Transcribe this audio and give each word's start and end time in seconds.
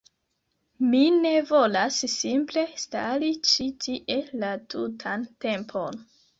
Mi 0.93 1.01
ne 1.25 1.33
volas 1.49 1.99
simple 2.15 2.65
stari 2.85 3.31
ĉi 3.53 3.69
tie 3.87 4.19
la 4.43 4.53
tutan 4.75 5.31
tempon. 5.49 6.05